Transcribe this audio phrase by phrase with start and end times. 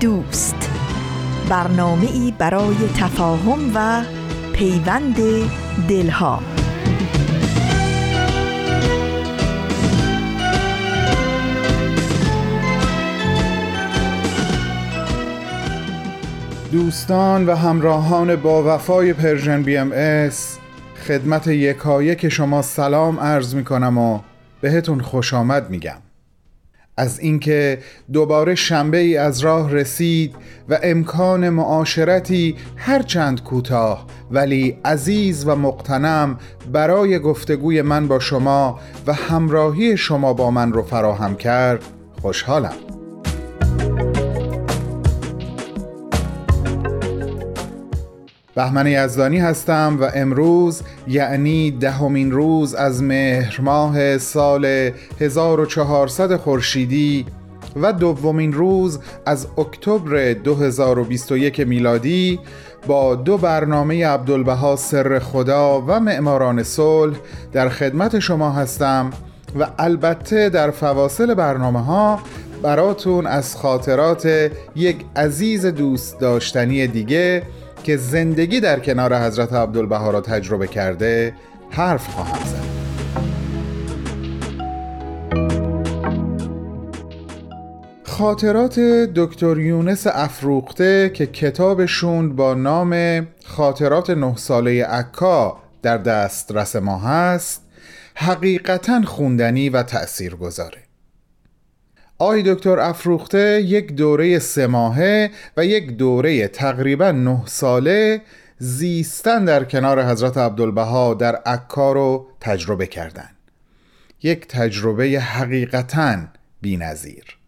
[0.00, 0.70] دوست.
[1.48, 4.02] برنامه ای برای تفاهم و
[4.52, 5.16] پیوند
[5.88, 6.42] دلها.
[16.72, 20.58] دوستان و همراهان با وفای Persian BMS
[21.06, 24.20] خدمت یکایک شما سلام عرض می کنم و
[24.60, 26.05] بهتون خوش آمد میگم.
[26.96, 27.78] از اینکه
[28.12, 30.34] دوباره شنبه ای از راه رسید
[30.68, 36.38] و امکان معاشرتی هرچند کوتاه ولی عزیز و مقتنم
[36.72, 41.84] برای گفتگوی من با شما و همراهی شما با من رو فراهم کرد
[42.22, 42.76] خوشحالم.
[48.56, 54.90] بهمن یزدانی هستم و امروز یعنی دهمین روز از مهر ماه سال
[55.20, 57.26] 1400 خورشیدی
[57.82, 62.40] و دومین روز از اکتبر 2021 میلادی
[62.86, 67.16] با دو برنامه عبدالبها سر خدا و معماران صلح
[67.52, 69.10] در خدمت شما هستم
[69.60, 72.20] و البته در فواصل برنامه ها
[72.62, 77.42] براتون از خاطرات یک عزیز دوست داشتنی دیگه
[77.86, 81.34] که زندگی در کنار حضرت عبدالبها را تجربه کرده
[81.70, 82.66] حرف خواهم زد.
[88.02, 88.80] خاطرات
[89.14, 97.62] دکتر یونس افروخته که کتابشون با نام خاطرات نه ساله عکا در دسترس ما هست
[98.14, 100.85] حقیقتا خوندنی و تأثیر گذاره
[102.18, 108.22] آی دکتر افروخته یک دوره سه ماهه و یک دوره تقریبا نه ساله
[108.58, 113.30] زیستن در کنار حضرت عبدالبها در عکا رو تجربه کردن
[114.22, 116.16] یک تجربه حقیقتا
[116.60, 117.38] بی نظیر.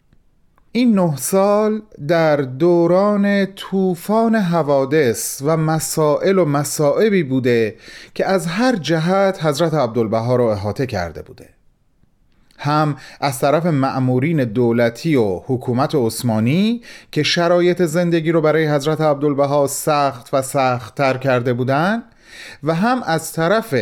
[0.72, 7.76] این نه سال در دوران طوفان حوادث و مسائل و مسائبی بوده
[8.14, 11.48] که از هر جهت حضرت عبدالبها رو احاطه کرده بوده
[12.58, 16.82] هم از طرف معمورین دولتی و حکومت عثمانی
[17.12, 22.02] که شرایط زندگی رو برای حضرت عبدالبها سخت و سخت تر کرده بودند
[22.62, 23.74] و هم از طرف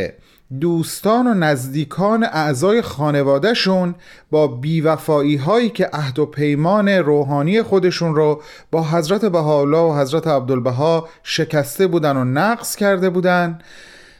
[0.60, 3.94] دوستان و نزدیکان اعضای خانوادهشون
[4.30, 10.26] با بیوفایی هایی که عهد و پیمان روحانی خودشون رو با حضرت بهاءالله و حضرت
[10.26, 13.58] عبدالبها شکسته بودن و نقص کرده بودن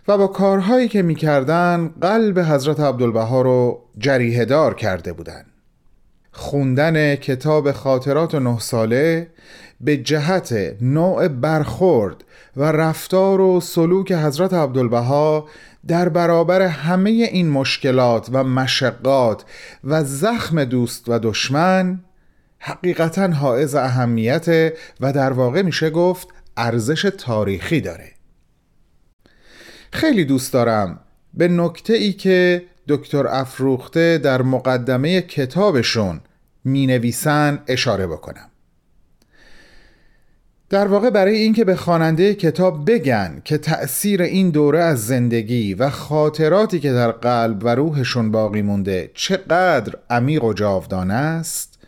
[0.09, 5.47] و با کارهایی که می‌کردن قلب حضرت عبدالبها رو جریه دار کرده بودند.
[6.33, 9.29] خوندن کتاب خاطرات نه ساله
[9.81, 12.25] به جهت نوع برخورد
[12.57, 15.49] و رفتار و سلوک حضرت عبدالبها
[15.89, 19.45] در برابر همه این مشکلات و مشقات
[19.85, 22.01] و زخم دوست و دشمن
[22.59, 28.16] حقیقتا حائز اهمیت و در واقع میشه گفت ارزش تاریخی داره
[29.93, 31.01] خیلی دوست دارم.
[31.35, 36.21] به نکته ای که دکتر افروخته در مقدمه کتابشون
[36.65, 38.51] می نویسن اشاره بکنم.
[40.71, 45.91] در واقع برای اینکه به خواننده کتاب بگن که تأثیر این دوره از زندگی و
[45.91, 51.79] خاطراتی که در قلب و روحشون باقی مونده چقدر عمیق و جاودانه است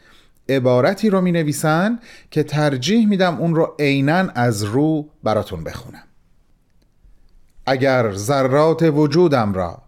[0.49, 1.99] عبارتی رو می نویسن
[2.31, 6.08] که ترجیح میدم اون رو عینا از رو براتون بخونم.
[7.69, 9.83] اگر ذرات وجودم را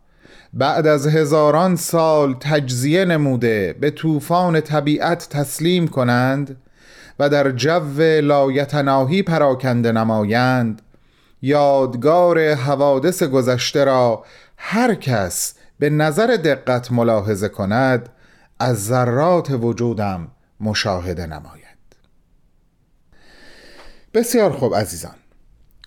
[0.52, 6.56] بعد از هزاران سال تجزیه نموده به طوفان طبیعت تسلیم کنند
[7.18, 10.82] و در جو لایتناهی پراکنده نمایند
[11.42, 14.24] یادگار حوادث گذشته را
[14.56, 18.08] هر کس به نظر دقت ملاحظه کند
[18.58, 20.28] از ذرات وجودم
[20.60, 21.60] مشاهده نماید.
[24.14, 25.19] بسیار خوب عزیزان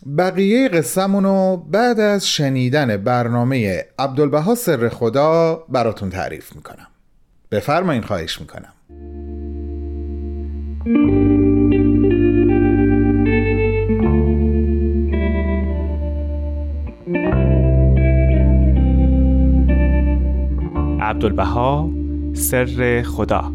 [0.05, 6.88] بقیه قصمونو بعد از شنیدن برنامه عبدالبها سر خدا براتون تعریف می‌کنم.
[7.51, 8.73] بفرمایین خواهش می‌کنم.
[21.01, 21.89] عبدالبها
[22.33, 23.51] سر خدا.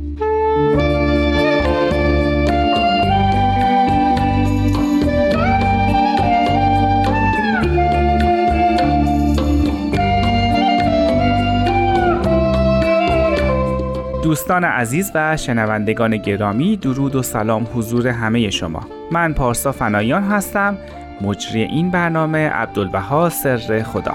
[14.28, 18.86] دوستان عزیز و شنوندگان گرامی درود و سلام حضور همه شما.
[19.12, 20.78] من پارسا فنایان هستم.
[21.20, 24.14] مجری این برنامه عبدالبها سر خدا.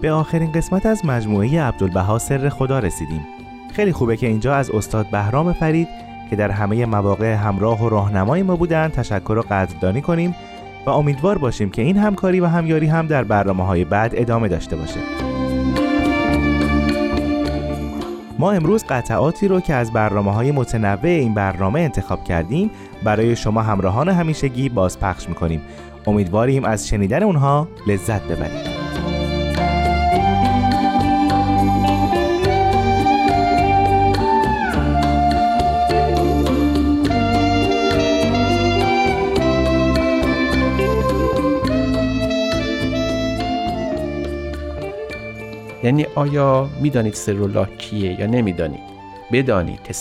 [0.00, 3.26] به آخرین قسمت از مجموعه عبدالبها سر خدا رسیدیم.
[3.72, 5.88] خیلی خوبه که اینجا از استاد بهرام فرید
[6.30, 10.34] که در همه مواقع همراه و راهنمای ما بودن تشکر و قدردانی کنیم
[10.86, 14.76] و امیدوار باشیم که این همکاری و همیاری هم در برنامه های بعد ادامه داشته
[14.76, 15.00] باشه.
[18.38, 22.70] ما امروز قطعاتی رو که از برنامه های متنوع این برنامه انتخاب کردیم
[23.04, 25.60] برای شما همراهان همیشگی بازپخش می‌کنیم.
[26.06, 28.73] امیدواریم از شنیدن اونها لذت ببرید.
[45.84, 48.80] یعنی آیا می‌دانید سرالله کیه یا نمی‌دانید؟
[49.32, 49.94] بدانید که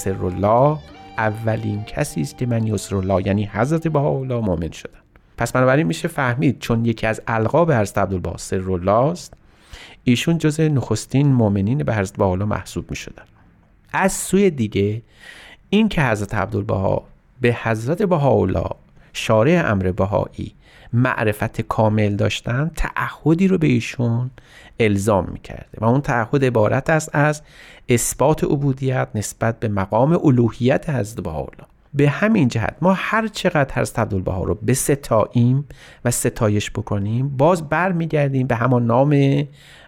[1.18, 5.00] اولین کسی است که من یسرالله یعنی حضرت بهاءالله مؤمن شدن.
[5.38, 9.34] پس بنابراین میشه فهمید چون یکی از القاب حضرت عبدالبها سرالله است
[10.04, 13.24] ایشون جز نخستین مؤمنین به حضرت بهاءالله محسوب می‌شدن.
[13.94, 15.02] از سوی دیگه
[15.70, 17.04] این که حضرت عبدالبها
[17.42, 18.70] به حضرت بهاءالله
[19.14, 20.54] شارع امر بهایی
[20.94, 24.32] معرفت کامل داشتن تعهدی رو به ایشون
[24.80, 25.78] الزام می‌کرده.
[25.78, 27.42] و اون تعهد عبارت است از
[27.90, 31.26] اثبات عبودیت نسبت به مقام الوهیت حضرت
[31.94, 35.66] به همین جهت ما هر چقدر حضرت عبدالبها رو به ستاییم
[36.06, 39.44] و ستایش بکنیم باز برمیگردیم به همان نام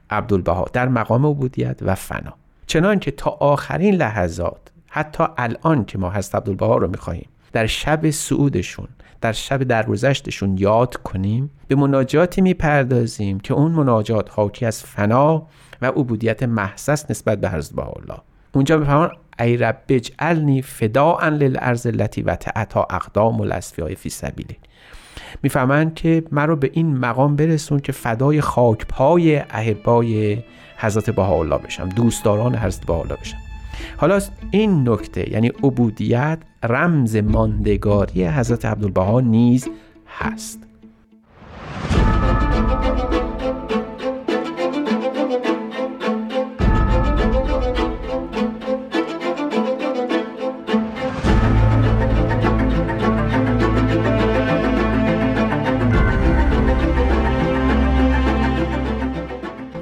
[0.10, 2.34] عبدالبها در مقام عبودیت و فنا.
[2.68, 8.10] چنان که تا آخرین لحظات حتی الان که ما حضرت عبدالبها رو می‌خواهیم در شب
[8.10, 8.88] سعودشون
[9.26, 15.48] در شب درگذشتشون یاد کنیم به مناجاتی می‌پردازیم که اون مناجات حاکی از فنا
[15.82, 18.20] و عبودیت محسس نسبت به حضرت الله
[18.54, 21.88] اونجا می‌فهمن ای رب اجعلنی فداء للارض
[22.26, 24.58] و تعتا اقدام الاصفیاء فی سبیلی
[25.44, 30.38] می‌فهمند که من رو به این مقام برسون که فدای خاک پای احبای
[30.78, 33.45] حضرت بهاءالله بشم دوستداران حضرت بهاءالله بشم.
[33.98, 39.68] حالا این نکته یعنی عبودیت رمز ماندگاری حضرت عبدالبها نیز
[40.08, 40.60] هست.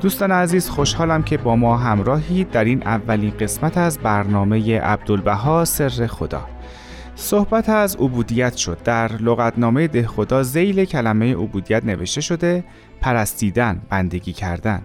[0.04, 6.08] دوستان عزیز خوشحالم که با ما همراهی در این اولین قسمت از برنامه عبدالبها سر
[6.08, 6.48] خدا.
[7.16, 8.84] صحبت از عبودیت شد.
[8.84, 12.64] در لغتنامه ده خدا زیل کلمه عبودیت نوشته شده
[13.02, 14.82] پرستیدن بندگی کردن.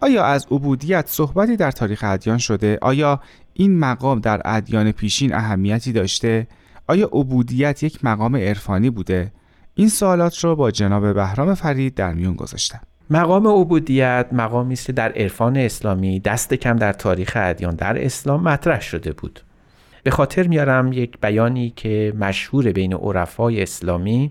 [0.00, 3.20] آیا از عبودیت صحبتی در تاریخ ادیان شده؟ آیا
[3.54, 6.48] این مقام در ادیان پیشین اهمیتی داشته؟
[6.86, 9.32] آیا عبودیت یک مقام عرفانی بوده؟
[9.74, 12.80] این سوالات رو با جناب بهرام فرید در میون گذاشتم.
[13.10, 18.42] مقام عبودیت مقامی است که در عرفان اسلامی دست کم در تاریخ ادیان در اسلام
[18.42, 19.40] مطرح شده بود.
[20.02, 24.30] به خاطر میارم یک بیانی که مشهور بین عرفای اسلامی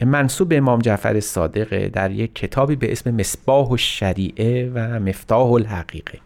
[0.00, 6.18] منصوب به امام جعفر صادق در یک کتابی به اسم مصباح الشریعه و مفتاح الحقیقه.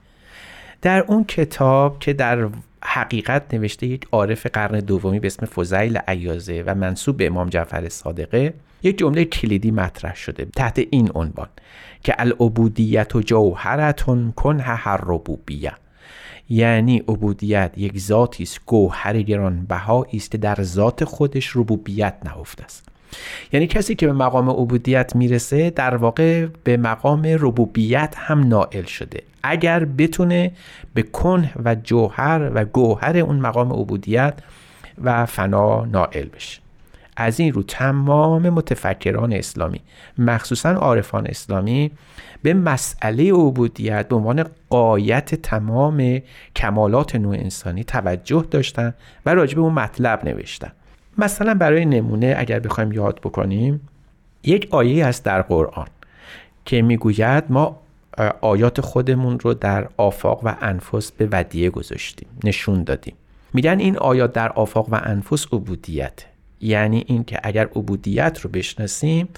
[0.83, 2.49] در اون کتاب که در
[2.83, 7.89] حقیقت نوشته یک عارف قرن دومی به اسم فضیل عیازه و منصوب به امام جعفر
[7.89, 11.49] صادقه یک جمله کلیدی مطرح شده تحت این عنوان.
[12.03, 15.73] که العبودیت و جوهرتون کنه هر ربوبیه.
[16.51, 22.89] یعنی عبودیت یک ذاتی است گوهر گران بهایی است در ذات خودش ربوبیت نهفته است.
[23.53, 29.23] یعنی کسی که به مقام عبودیت می‌رسه در واقع به مقام ربوبیت هم نائل شده.
[29.43, 30.53] اگر بتونه
[30.95, 34.35] به کنه و جوهر و گوهر اون مقام عبودیت
[35.05, 36.61] و فنا نائل بشه.
[37.21, 39.81] از این رو تمام متفکران اسلامی
[40.19, 41.91] مخصوصا عارفان اسلامی
[42.43, 46.19] به مسئله عبودیت به عنوان قایت تمام
[46.57, 48.95] کمالات نوع انسانی توجه داشتن
[49.27, 50.73] و راجع به اون مطلب نوشتن.
[51.19, 53.81] مثلا برای نمونه اگر بخوایم یاد بکنیم
[54.43, 55.87] یک آیه هست در قرآن
[56.65, 57.81] که می‌گوید ما
[58.41, 63.15] آیات خودمون رو در آفاق و انفس به ودیه گذاشتیم نشون دادیم.
[63.55, 66.25] میگن این آیات در آفاق و انفس عبودیت.
[66.61, 69.29] یعنی اینکه اگر عبودیت رو بشناسیم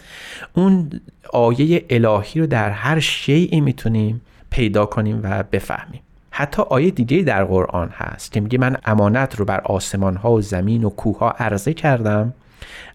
[0.54, 1.00] اون
[1.32, 6.00] آیه الهی رو در هر شیعی می‌تونیم پیدا کنیم و بفهمیم.
[6.30, 10.40] حتی آیه دیگه در قرآن هست که میگه من امانت رو بر آسمان ها و
[10.40, 12.32] زمین و کوه ها عرضه کردم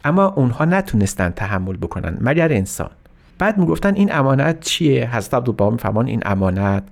[0.05, 2.89] اما اونها نتونستن تحمل بکنن مگر انسان.
[3.39, 6.83] بعد می‌گفتن این امانت چیه؟ حضرت عبدالبها میفهمان این امانت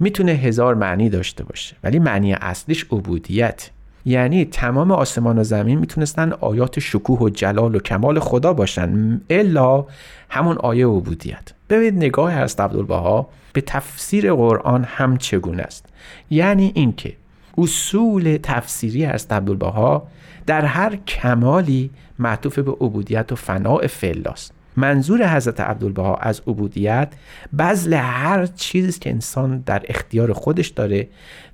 [0.00, 3.70] می‌تونه هزار معنی داشته باشه ولی معنی اصلیش عبودیت.
[4.04, 9.20] یعنی تمام آسمان و زمین می‌تونستن آیات شکوه و جلال و کمال خدا باشن.
[9.30, 9.86] الا
[10.30, 11.52] همون آیه عبودیت.
[11.70, 15.86] ببینید نگاه هست عبدالبها به تفسیر قرآن هم چگونه است.
[16.30, 17.16] یعنی اینکه
[17.58, 20.06] اصول تفسیری هست عبدالبها
[20.46, 27.08] در هر کمالی معطوف به عبودیت و فناع فلاست منظور حضرت عبدالبها از عبودیت
[27.58, 31.08] بذل هر چیزی که انسان در اختیار خودش داره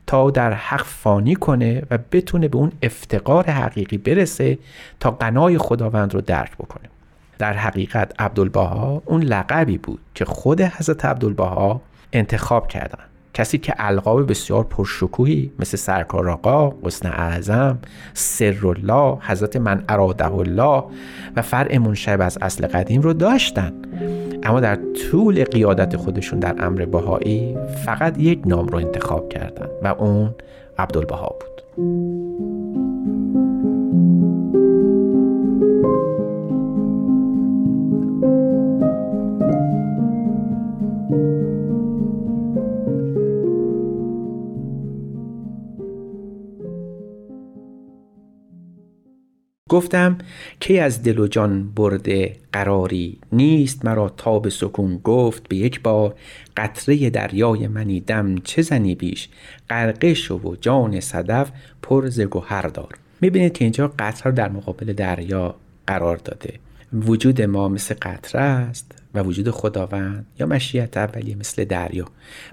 [0.06, 4.58] تا در حق فانی کنه و بتونه به اون افتقار حقیقی برسه
[5.00, 6.88] تا قنای خداوند رو درک بکنه.
[7.38, 11.80] در حقیقت عبدالبها اون لقبی بود که خود حضرت عبدالبها
[12.12, 13.07] انتخاب کردن.
[13.38, 17.78] کسی که القاب بسیار پرشکوهی مثل سرکار آقا، حسن اعظم،
[18.14, 20.84] سر الله، حضرت من اراده الله
[21.36, 23.72] و فرع منشب از اصل قدیم رو داشتن.
[24.42, 24.78] اما در
[25.10, 30.34] طول قیادت خودشون در امر بهایی فقط یک نام رو انتخاب کردن و اون
[30.78, 32.47] عبدالبها بود.
[49.68, 50.18] گفتم
[50.60, 56.14] کی از دل و جان برده قراری نیست مرا تاب سکون گفت به یک بار
[56.56, 59.28] قطره دریای منی دم چه زنی بیش
[59.70, 61.50] غرقه شو و جان صدف
[61.82, 62.98] پر ز گهر دار.
[63.20, 65.54] می‌بینید که اینجا قطره در مقابل دریا
[65.86, 66.54] قرار داده.
[66.92, 72.04] وجود ما مثل قطره است و وجود خداوند یا مشیت اولیه مثل دریا.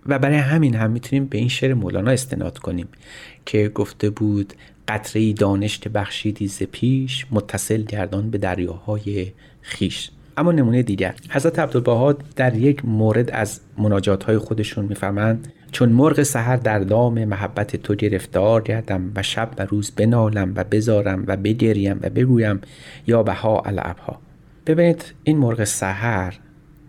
[0.06, 2.88] و برای همین هم می‌تونیم به این شعر مولانا استناد کنیم
[3.46, 4.54] که گفته بود
[4.88, 10.10] قطره دانش بخشیدی ز پیش متصل گردان به دریاهای خیش.
[10.38, 11.16] اما نمونه دیگر.
[11.30, 17.26] حضرت عبدالبها در یک مورد از مناجات های خودشون میفرمند چون مرغ سحر در دام
[17.26, 22.62] محبت تو گرفتار گردم و شب و روز بنالم و بزارم و بگریم و بگویم
[23.08, 24.20] یا بها الابها.
[24.66, 26.36] ببینید این مرغ سحر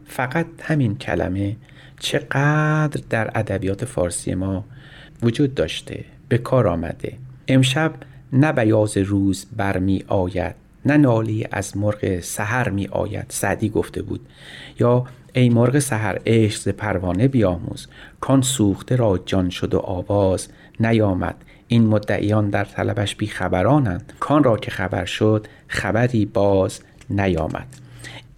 [0.05, 1.57] فقط همین کلمه
[2.01, 4.65] چقدر در ادبیات فارسی ما
[5.23, 7.13] وجود داشته به کار آمده.
[7.49, 7.93] امشب
[8.33, 10.55] نه بیاز روز برمی آید
[10.87, 14.21] نه نالی از مرغ سحر می آید سعدی گفته بود.
[14.81, 17.87] یا ای مرغ سحر عشق پروانه بیاموز
[18.21, 20.49] کان سوخته را جان شد و آواز
[20.81, 21.35] نیامد.
[21.69, 24.13] این مدعیان در طلبش بی خبرانند.
[24.21, 27.67] کان را که خبر شد خبری باز نیامد.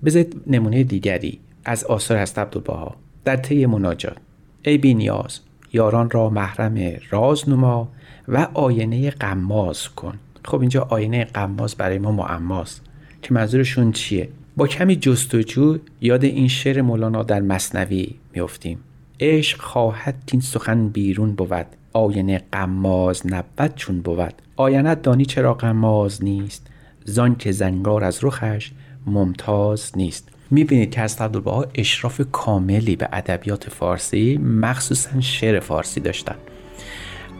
[0.05, 2.97] بذارید نمونه دیگری از آثار هست عبدالبها.
[3.25, 4.17] در طی مناجات
[4.63, 5.41] ای بی نیاز
[5.73, 6.79] یاران را محرم
[7.11, 7.89] راز نما
[8.29, 10.19] و آینه قماز کن.
[10.45, 12.83] خب اینجا آینه قماز برای ما معماست.
[13.23, 18.79] که منظورشون چیه؟ با کمی جستجو یاد این شعر مولانا در مصنوی میفتیم
[19.21, 21.67] عشق خواهد این سخن بیرون بود.
[21.93, 24.35] آینه قماز نبود چون بود.
[24.57, 26.67] آینت دانی چرا قماز نیست؟
[27.05, 28.71] زان که زنگار از رخش
[29.07, 30.29] ممتاز نیست.
[30.51, 36.35] می‌بینید که از عبدالبها اشراف کاملی به ادبیات فارسی مخصوصا شعر فارسی داشتن.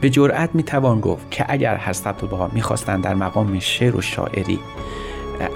[0.01, 4.59] به جرأت می‌توان گفت که اگر حضرت عبدالبها می‌خواستن در مقام شعر و شاعری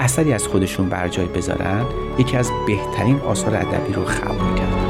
[0.00, 1.84] اثری از خودشون بر جای بذارن
[2.18, 4.81] یکی از بهترین آثار ادبی رو خلق می‌کردن.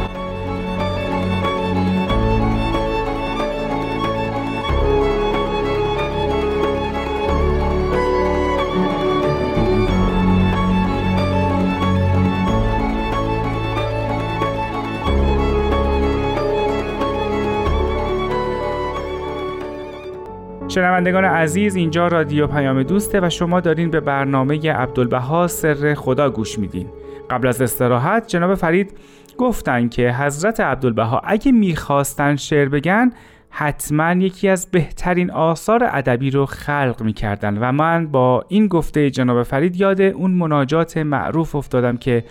[20.72, 26.58] شنوندگان عزیز اینجا رادیو پیام دوسته و شما دارین به برنامه عبدالبها سر خدا گوش
[26.58, 26.86] میدین.
[27.30, 28.92] قبل از استراحت جناب فرید
[29.38, 33.10] گفتن که حضرت عبدالبها اگه می‌خواستن شعر بگن
[33.50, 37.58] حتما یکی از بهترین آثار ادبی رو خلق می‌کردن.
[37.58, 42.24] و من با این گفته جناب فرید یاد اون مناجات معروف افتادم که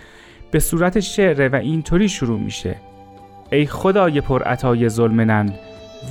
[0.50, 2.76] به صورت شعر و اینطوری شروع میشه.
[3.52, 5.52] ای خدای پر عطای ظلمنن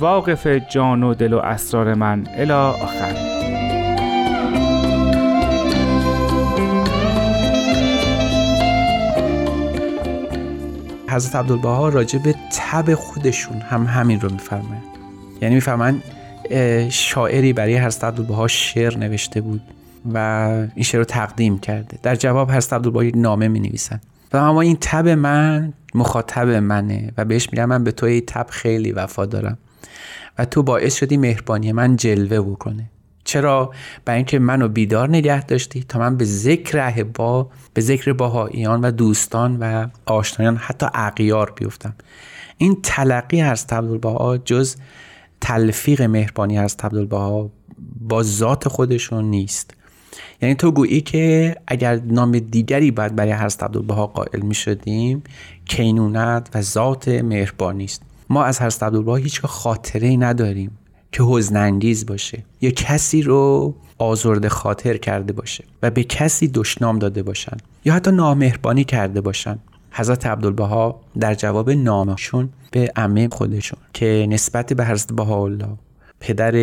[0.00, 2.26] واقف جان و دل و اسرار من.
[2.36, 3.32] الا آخر.
[11.08, 14.82] حضرت عبدالبها راجع به تب خودشون هم همین رو میفرمایند
[15.40, 16.02] یعنی میفرمایند
[16.90, 19.60] شاعری برای حضرت عبدالبها شعر نوشته بود
[20.14, 20.18] و
[20.74, 21.98] این شعر رو تقدیم کرده.
[22.02, 24.00] در جواب هست عبدالبها نامه می نویسن
[24.32, 28.46] و اما این تب من مخاطب منه و بهش میگم من به تو این تب
[28.50, 29.58] خیلی وفا دارم
[30.38, 32.90] و تو باعث شدی مهربانی من جلوه بکنه.
[33.24, 33.70] چرا؟
[34.04, 38.90] برای اینکه منو بیدار نگه داشتی تا من به ذکر احبا به ذکر باهاییان و
[38.90, 41.94] دوستان و آشنایان حتی اغیار بیفتم.
[42.58, 44.76] این تلقی از عبدالبها جز
[45.40, 47.50] تلفیق مهربانی از عبدالبها
[48.00, 49.74] با ذات خودشون نیست.
[50.42, 55.22] یعنی تو گویی که اگر نام دیگری باید برای حضرت عبدالبها قائل می شدیم
[55.64, 60.78] کینونت و ذات مهربانی است ما از حضرت عبدالبها هیچ خاطره نداریم
[61.12, 67.22] که حزنانگیز باشه یا کسی رو آزرده خاطر کرده باشه و به کسی دشنام داده
[67.22, 69.58] باشن یا حتی نامهربانی کرده باشن.
[69.90, 75.76] حضرت عبدالبها در جواب نامشون به عمه خودشون که نسبت به حضرت بهاءالله
[76.20, 76.54] پدر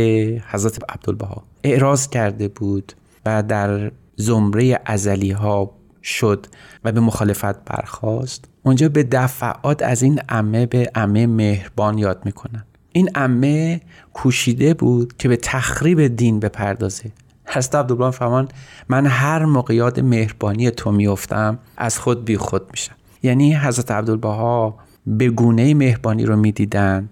[0.52, 2.94] حضرت عبدالبها اعراض کرده بود
[3.26, 5.72] و در زمره ازلی ها
[6.04, 6.46] شد
[6.84, 12.66] و به مخالفت برخواست اونجا به دفعات از این عمه به عمه مهربان یاد می‌کنن.
[12.92, 13.82] این عمه
[14.14, 17.12] کوشیده بود که به تخریب دین بپردازه.
[17.46, 18.48] حضرت عبدالله فرمان
[18.90, 22.96] من هر موقع یاد مهربانی تو میافتم از خود بی خود میشم.
[23.24, 27.10] یعنی حضرت عبدالبها به گونه مهربانی رو می‌دیدن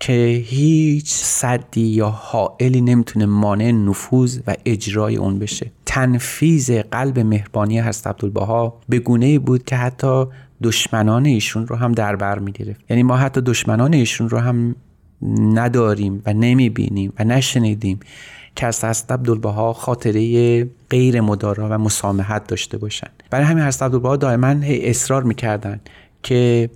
[0.00, 5.72] که هیچ صدی یا حائلی نمی‌تونه مانع نفوذ و اجرای اون بشه.
[5.86, 10.26] تنفیز قلب مهربانی حضرت عبدالبها به گونه بود که حتی
[10.62, 12.80] دشمنان ایشون رو هم در بر می‌گرفت.
[12.90, 14.76] یعنی ما حتی دشمنان ایشون رو هم
[15.38, 18.00] نداریم و نمی‌بینیم و نشنیدیم
[18.56, 24.16] که از حضرت عبدالبها خاطره غیر مدارا و مسامحت داشته باشند برای همین حضرت عبدالبها
[24.16, 25.80] دائما اصرار می‌کردن
[26.22, 26.70] که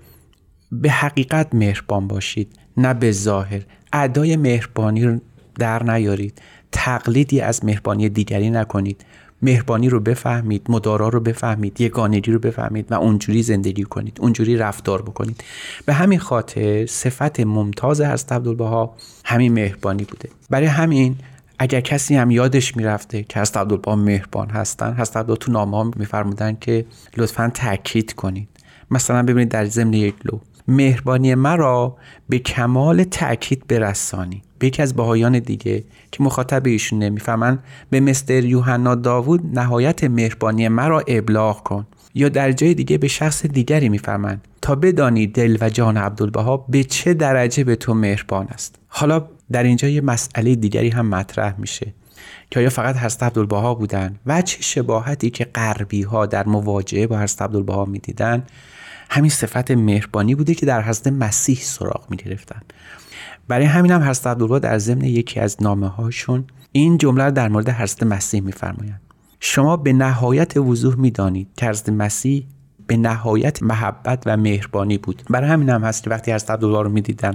[0.72, 3.62] به حقیقت مهربان باشید نه به ظاهر.
[3.92, 5.20] ادای مهربانی رو
[5.58, 6.42] در نیارید.
[6.72, 9.04] تقلیدی از مهربانی دیگری نکنید.
[9.44, 15.02] مهربانی رو بفهمید مدارا رو بفهمید یگانگی رو بفهمید و اونجوری زندگی کنید اونجوری رفتار
[15.02, 15.44] بکنید.
[15.86, 20.28] به همین خاطر صفت ممتاز هست عبدالبها همین مهربانی بوده.
[20.50, 21.16] برای همین
[21.58, 26.56] اگر کسی هم یادش می‌رفته که هست عبدالبها مهربان هستن هست عبدالبها تو نامه میفرمودن
[26.60, 26.84] که
[27.16, 28.48] لطفا تاکید کنید.
[28.90, 31.96] مثلا ببینید در ضمن یک لو مهربانی مرا
[32.28, 34.42] به کمال تاکید برسانی.
[34.64, 37.58] به یکی از بهایان دیگه که مخاطب ایشون نمی‌فهمن
[37.90, 41.86] به مستر یوحنا داوود نهایت مهربانی مرا ابلاغ کن.
[42.14, 44.40] یا در جای دیگه به شخص دیگری می‌فهمن.
[44.62, 48.78] تا بدانی دل و جان عبدالبها به چه درجه به تو مهربان است.
[48.88, 51.94] حالا در اینجا یه مسئله دیگری هم مطرح میشه
[52.50, 57.18] که آیا فقط حضرت عبدالبها بودن و چه شباهتی که غربی ها در مواجهه با
[57.18, 58.42] حضرت عبدالبها می‌دیدن؟
[59.10, 62.60] همین صفت مهربانی بوده که در حضرت مسیح سراغ می گرفتن
[63.48, 67.68] برای همین هم حضرت عبدالله در ضمن یکی از نامه هاشون این جمله در مورد
[67.68, 69.00] حضرت مسیح میفرمایند.
[69.40, 72.46] شما به نهایت وضوح می‌دانید که حضرت مسیح
[72.86, 75.22] به نهایت محبت و مهربانی بود.
[75.30, 77.34] برای همین هم هست که وقتی حضرت عبدالله رو می‌دیدن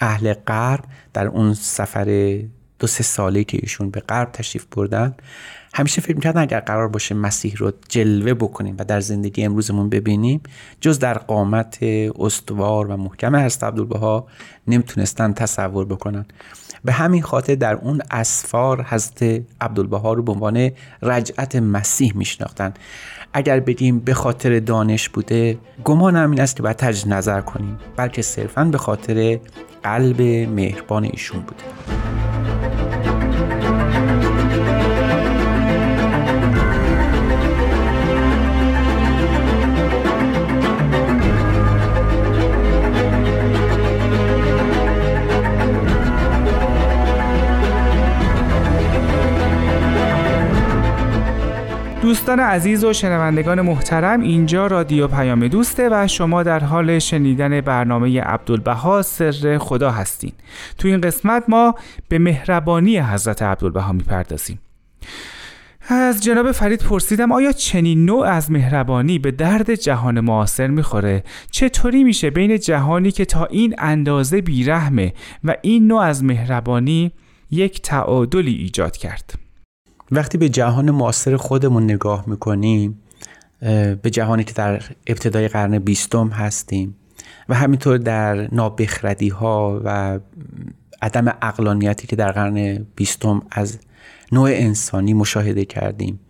[0.00, 2.38] اهل غرب در اون سفر
[2.78, 5.14] دو سه ساله که ایشون به غرب تشریف بردن
[5.76, 10.40] همیشه فکر می‌کردن اگر قرار باشه مسیح رو جلوه بکنیم و در زندگی امروزمون ببینیم
[10.80, 11.78] جز در قامت
[12.18, 14.26] استوار و محکم حضرت عبدالبها
[14.66, 16.26] نمی‌تونستن تصور بکنن.
[16.84, 20.70] به همین خاطر در اون اسفار حضرت عبدالبها رو به عنوان
[21.02, 22.74] رجعت مسیح میشناختن.
[23.32, 28.22] اگر بگیم به خاطر دانش بوده گمان این است که باید تجد نظر کنیم بلکه
[28.22, 29.40] صرفا به خاطر
[29.82, 31.64] قلب مهربان ایشون بوده.
[52.06, 58.20] دوستان عزیز و شنوندگان محترم اینجا رادیو پیام دوسته و شما در حال شنیدن برنامه
[58.20, 60.32] عبدالبها سر خدا هستین
[60.78, 61.74] تو این قسمت ما
[62.08, 64.58] به مهربانی حضرت عبدالبها می‌پردازیم
[65.88, 72.04] از جناب فرید پرسیدم آیا چنین نوع از مهربانی به درد جهان معاصر می‌خوره؟ چطوری
[72.04, 75.12] میشه بین جهانی که تا این اندازه بیرحمه
[75.44, 77.12] و این نوع از مهربانی
[77.50, 79.45] یک تعادلی ایجاد کرد؟
[80.10, 83.02] وقتی به جهان معاصر خودمون نگاه می‌کنیم
[84.02, 86.96] به جهانی که در ابتدای قرن بیستم هستیم
[87.48, 90.18] و همینطور در نابخردی ها و
[91.02, 93.78] عدم اقلانیتی که در قرن بیستم از
[94.32, 96.20] نوع انسانی مشاهده کردیم.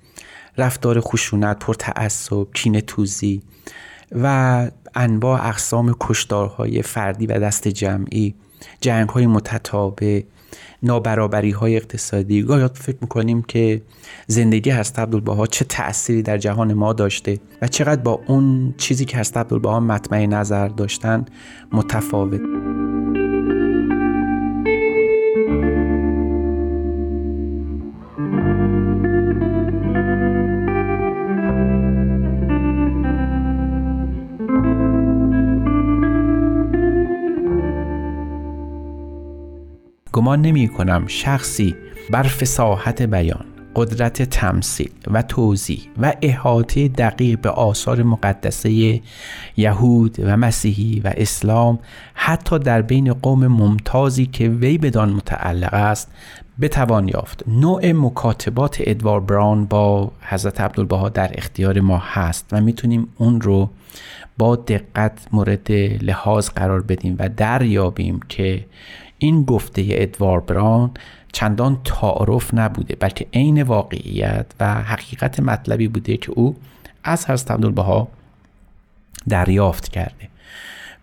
[0.58, 3.42] رفتار خشونت پرتعصب کینه توزی
[4.12, 8.34] و انواع اقسام کشدارهای فردی و دست جمعی
[8.80, 10.22] جنگ های متتابع
[10.82, 12.42] نابرابری های اقتصادی.
[12.42, 13.82] گاهی فکر می‌کنیم که
[14.26, 19.16] زندگی هست عبدالبها چه تأثیری در جهان ما داشته و چقدر با اون چیزی که
[19.16, 21.24] هست عبدالبها مطمع نظر داشتن
[21.72, 22.40] متفاوت.
[40.26, 41.76] گمان نمی کنم شخصی
[42.10, 43.44] بر فساحت بیان
[43.76, 49.00] قدرت تمثیل و توضیح و احاطه دقیق به آثار مقدسه
[49.56, 51.78] یهود و مسیحی و اسلام
[52.14, 56.10] حتی در بین قوم ممتازی که وی بدان متعلق است
[56.60, 57.42] بتوان یافت.
[57.48, 63.70] نوع مکاتبات ادوار براون با حضرت عبدالبها در اختیار ما هست و می‌تونیم اون رو
[64.38, 68.64] با دقت مورد لحاظ قرار بدیم و دریابیم که
[69.18, 70.90] این گفته ادوار براون
[71.32, 76.56] چندان تعارف نبوده بلکه عین واقعیت و حقیقت مطلبی بوده که او
[77.04, 78.08] از حضرت عبدالبها
[79.28, 80.28] دریافت کرده.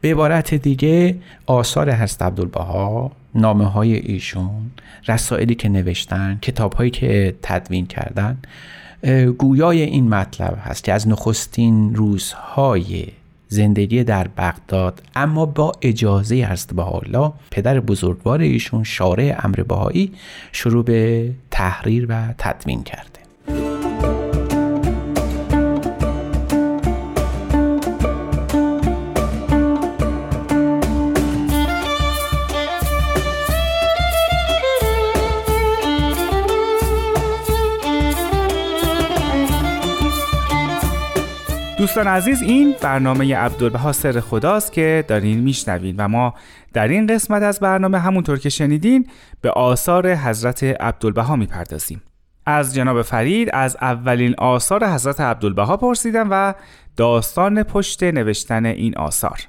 [0.01, 4.71] به عبارت دیگه آثار حضرت عبدالبها نامه های ایشون
[5.07, 8.37] رسائلی که نوشتن کتاب هایی که تدوین کردن
[9.37, 13.07] گویای این مطلب هست که از نخستین روزهای
[13.53, 20.11] زندگی در بغداد اما با اجازه هست به حالا پدر بزرگوار ایشون شارع امر بهایی
[20.51, 23.12] شروع به تحریر و تدوین کرده
[41.83, 46.33] دوستان عزیز این برنامه عبدالبها سر خداست که دارین میشنوین و ما
[46.73, 49.07] در این قسمت از برنامه همونطور که شنیدین
[49.41, 52.01] به آثار حضرت عبدالبها می‌پردازیم.
[52.45, 56.53] از جناب فرید از اولین آثار حضرت عبدالبها پرسیدم و
[56.97, 59.39] داستان پشت نوشتن این آثار.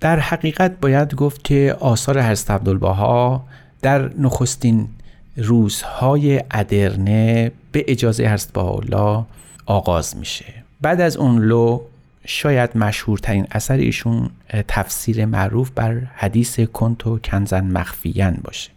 [0.00, 3.44] در حقیقت باید گفت که آثار حضرت عبدالبها
[3.82, 4.88] در نخستین
[5.36, 9.24] روزهای ادرنه به اجازه حضرت الله
[9.66, 10.61] آغاز میشه.
[10.82, 11.82] بعد از اون لو
[12.26, 14.30] شاید مشهورترین اثر ایشون
[14.68, 18.70] تفسیر معروف بر حدیث کنتو کنزن مخفیان باشه.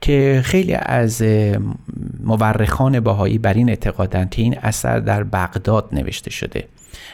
[0.00, 1.22] که خیلی از
[2.24, 6.68] مورخان باهایی بر این اعتقادند که این اثر در بغداد نوشته شده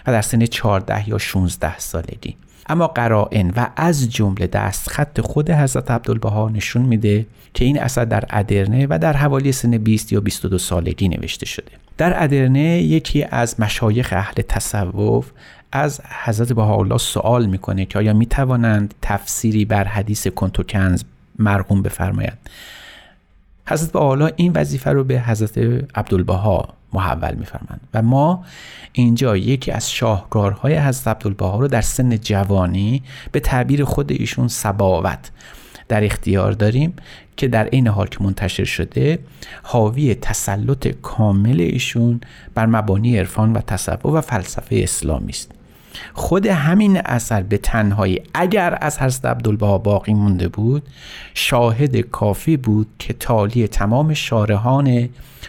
[0.07, 2.37] و در سن 14 یا 16 سالگی.
[2.69, 8.25] اما قرائن و از جمله دستخط خود حضرت عبدالبها نشون میده که این اثر در
[8.31, 11.73] ادرنه و در حوالی سن 20 یا 22 سالگی نوشته شده.
[11.99, 15.31] در ادرنه یکی از مشایخ اهل تصوف
[15.73, 21.03] از حضرت بهاءالله سوال می‌کنه که آیا می‌توانند تفسیری بر حدیث کنتوکنز
[21.39, 22.39] مرقوم بفرمایند؟
[23.69, 25.59] حضرت بهاءالله این وظیفه رو به حضرت
[25.95, 28.45] عبدالبها محول میفرمند و ما
[28.93, 35.31] اینجا یکی از شاهکارهای حضرت عبدالبها رو در سن جوانی به تعبیر خود ایشون سباوت
[35.89, 36.95] در اختیار داریم
[37.37, 39.19] که در این حال که منتشر شده
[39.63, 42.21] حاوی تسلط کامل ایشون
[42.55, 45.53] بر مبانی عرفان و تصوف و فلسفه اسلامی است.
[46.15, 50.83] خود همین اثر به تنهایی اگر از حضرت عبدالبها باقی مونده بود
[51.35, 55.09] شاهد کافی بود که تالی تمام شارحان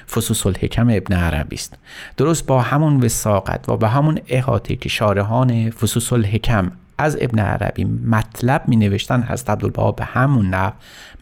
[0.10, 1.78] فصوص الحکم ابن عربی است.
[2.18, 7.84] درست با همون وساقت و با همون احاطه که شارحان فصوص الحکم از ابن عربی
[7.86, 10.74] مطلب می نوشتن حضرت عبدالبها به همون نحو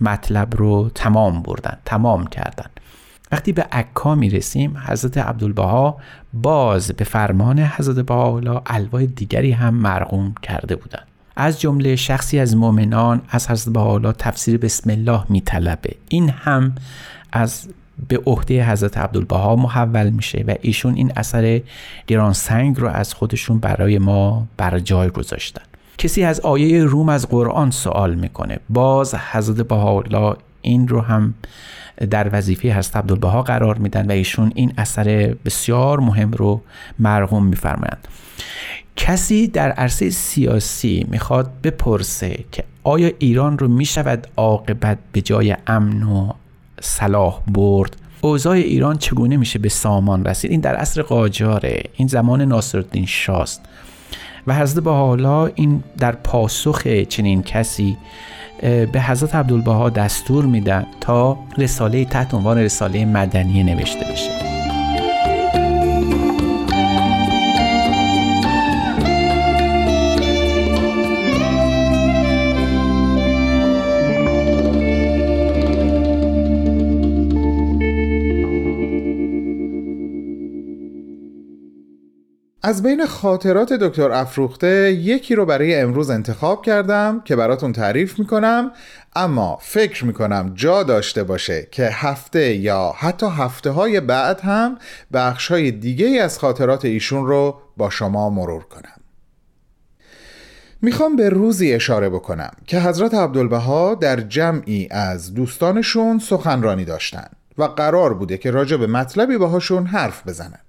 [0.01, 2.69] مطلب رو تمام بردن تمام کردن.
[3.31, 5.97] وقتی به عکا می رسیم حضرت عبدالبها
[6.33, 11.07] باز به فرمان حضرت بهاءالله الوای دیگری هم مرقوم کرده بودند.
[11.35, 15.95] از جمله شخصی از مؤمنان از حضرت بهاءالله تفسیر بسم الله می طلبه.
[16.09, 16.75] این هم
[17.31, 17.67] از
[18.07, 21.61] به عهده حضرت عبدالبها محول میشه و ایشون این اثر
[22.07, 25.61] گران سنگ رو از خودشون برای ما بر جای گذاشتن.
[25.97, 28.59] کسی از آیه روم از قرآن سوال می‌کنه.
[28.69, 31.33] باز حضرت بهاءالله این رو هم
[32.09, 36.61] در وظیفه حضرت عبدالبها قرار میدن و ایشون این اثر بسیار مهم رو
[36.99, 38.07] مرغوم میفرمایند.
[38.95, 46.03] کسی در عرصه سیاسی می‌خواد بپرسه که آیا ایران رو می‌شود عاقبت به جای امن
[46.03, 46.31] و
[46.85, 47.97] صلاح برد.
[48.21, 51.83] اوضاع ایران چگونه میشه به سامان رسید؟ این در عصر قاجاره.
[51.93, 53.61] این زمان ناصرالدین شاست.
[54.47, 57.97] و حضرت حالا این در پاسخ چنین کسی
[58.61, 64.44] به حضرت عبدالبها دستور میدن تا رساله تحت عنوان رساله مدنی نوشته بشه.
[82.67, 88.71] از بین خاطرات دکتر افروخته یکی رو برای امروز انتخاب کردم که براتون تعریف می‌کنم
[89.15, 94.77] اما فکر می‌کنم جا داشته باشه که هفته یا حتی هفته های بعد هم
[95.13, 99.01] بخش های دیگه از خاطرات ایشون رو با شما مرور کنم.
[100.81, 107.63] می‌خوام به روزی اشاره بکنم که حضرت عبدالبها در جمعی از دوستانشون سخنرانی داشتن و
[107.63, 110.59] قرار بوده که راجع به مطلبی باهاشون حرف بزنن.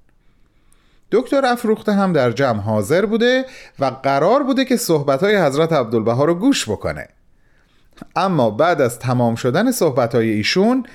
[1.12, 3.45] دکتر افروخته هم در جمع حاضر بوده
[3.79, 7.09] و قرار بوده که صحبتهای حضرت عبدالبها رو گوش بکنه.
[8.16, 10.87] اما بعد از تمام شدن صحبتهای ایشون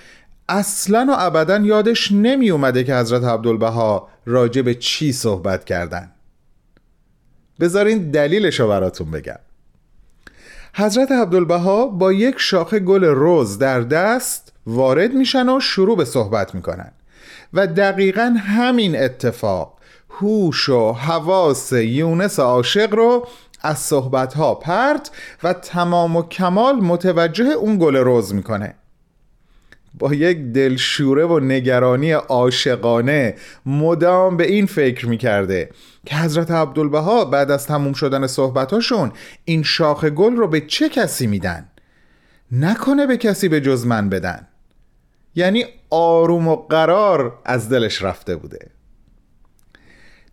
[0.50, 6.12] اصلا و ابدا یادش نمی اومده که حضرت عبدالبها راجع به چی صحبت کردن.
[7.60, 9.39] بذارین دلیلش رو براتون بگم.
[10.74, 16.56] حضرت عبدالبها با یک شاخه گل روز در دست وارد میشن و شروع به صحبت
[16.56, 16.91] می‌کنن
[17.54, 19.81] و دقیقا همین اتفاق
[20.12, 23.28] هوش و حواس یونس عاشق رو
[23.62, 25.12] از صحبتها پرت
[25.43, 28.76] و تمام و کمال متوجه اون گل روز می‌کنه.
[30.00, 35.69] با یک دلشوره و نگرانی عاشقانه مدام به این فکر می‌کرده
[36.06, 39.12] که حضرت عبدالبها بعد از تموم شدن صحبتاشون
[39.45, 41.67] این شاخ گل رو به چه کسی میدن؟
[42.52, 44.47] نکنه به کسی به جز من بدن.
[45.36, 48.81] یعنی آروم و قرار از دلش رفته بوده.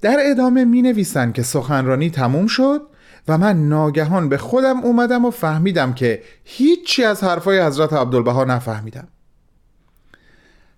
[0.00, 2.82] در ادامه می نویسن که سخنرانی تموم شد
[3.28, 9.08] و من ناگهان به خودم اومدم و فهمیدم که هیچی از حرفای حضرت عبدالبها نفهمیدم.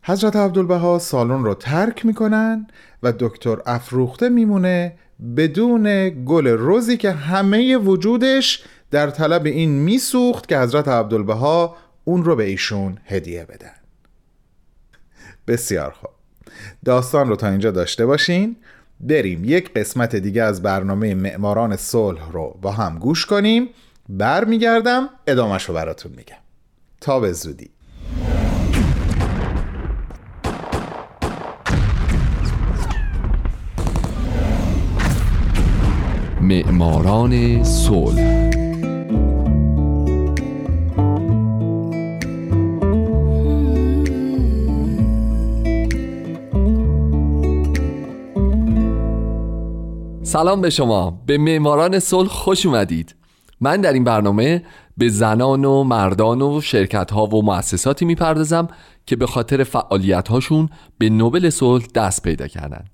[0.03, 2.67] حضرت عبدالبها سالن رو ترک می‌کنن
[3.03, 4.93] و دکتر افروخته میمونه
[5.37, 12.37] بدون گل روزی که همه وجودش در طلب این میسوخت که حضرت عبدالبها اون رو
[12.37, 13.75] به ایشون هدیه بدن.
[15.47, 16.11] بسیار خوب.
[16.85, 18.57] داستان رو تا اینجا داشته باشین.
[19.01, 23.69] بریم یک قسمت دیگه از برنامه معماران صلح رو با هم گوش کنیم.
[24.09, 26.37] برمیگردم ادامش رو براتون میگم.
[27.01, 27.71] تا به زودی.
[36.41, 38.50] معماران صلح
[50.31, 51.23] سلام به شما.
[51.27, 53.15] به معماران صلح خوش اومدید.
[53.61, 54.63] من در این برنامه
[54.97, 58.69] به زنان و مردان و شرکت ها و مؤسساتی می‌پردازم
[59.07, 62.85] که به خاطر فعالیت هاشون به نوبل صلح دست پیدا کردن.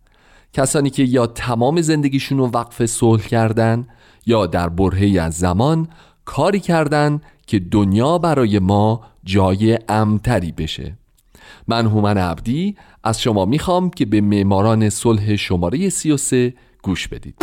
[0.52, 3.86] کسانی که یا تمام زندگیشون رو وقف صلح کردن
[4.26, 5.88] یا در برهی از زمان
[6.24, 10.98] کاری کردن که دنیا برای ما جای امتری بشه.
[11.68, 16.54] من هومن عبدی از شما می‌خوام که به معماران صلح شماره 33
[16.86, 17.34] گوش بدید.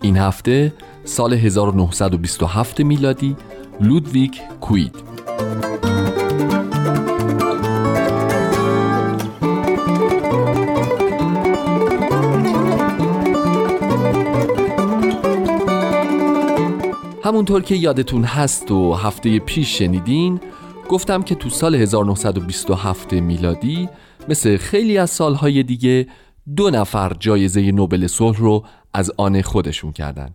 [0.00, 0.72] این هفته
[1.04, 3.36] سال 1927 میلادی
[3.80, 5.07] لودویک کوید.
[17.28, 20.40] همونطور که یادتون هست و هفته پیش شنیدین
[20.88, 23.88] گفتم که تو سال 1927 میلادی
[24.28, 26.06] مثل خیلی از سالهای دیگه
[26.56, 28.64] دو نفر جایزه نوبل صلح رو
[28.94, 30.30] از آن خودشون کردن.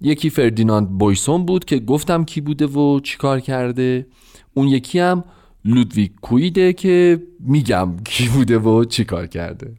[0.00, 4.06] یکی فردیناند بویسون بود که گفتم کی بوده و چیکار کرده.
[4.54, 5.24] اون یکی هم
[5.64, 9.74] لودویک کویده که میگم کی بوده و چیکار کرده.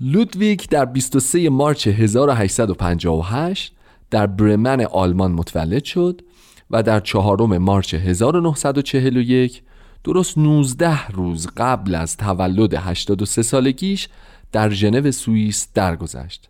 [0.00, 3.77] لودویک در 23 مارچ 1858
[4.10, 6.22] در برمن آلمان متولد شد
[6.70, 9.62] و در چهارم مارچ 1941
[10.04, 14.08] درست 19 روز قبل از تولد 83 سالگیش
[14.52, 16.48] در ژنو سوئیس درگذشت.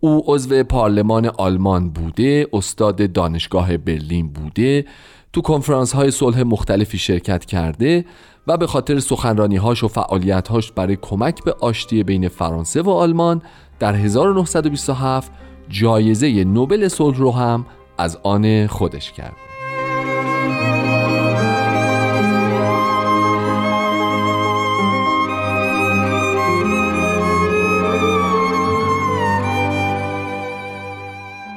[0.00, 4.84] او عضو پارلمان آلمان بوده، استاد دانشگاه برلین بوده،
[5.32, 8.04] تو کنفرانس های صلح مختلفی شرکت کرده
[8.46, 12.90] و به خاطر سخنرانی هاش و فعالیت هاش برای کمک به آشتی بین فرانسه و
[12.90, 13.42] آلمان
[13.78, 15.32] در 1927
[15.70, 17.66] جایزه نوبل صلح رو هم
[17.98, 19.36] از آن خودش کرد.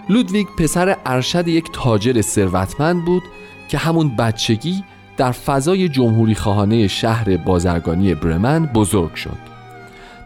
[0.09, 3.23] لودویگ پسر ارشد یک تاجر ثروتمند بود
[3.69, 4.83] که همون بچگی
[5.17, 9.37] در فضای جمهوری خواهانه شهر بازرگانی برمن بزرگ شد.